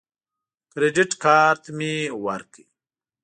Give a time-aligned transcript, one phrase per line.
[0.71, 1.93] کریډټ کارت مې
[2.25, 2.61] ورکړ.